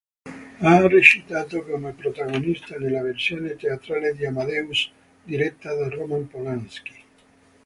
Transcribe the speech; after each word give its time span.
Ha 0.61 0.87
recitato 0.87 1.63
come 1.63 1.93
protagonista 1.93 2.75
nella 2.79 3.03
versione 3.03 3.55
teatrale 3.55 4.15
di 4.15 4.25
"Amadeus", 4.25 4.89
diretta 5.25 5.75
da 5.75 5.89
Roman 5.89 6.27
Polański. 6.27 6.93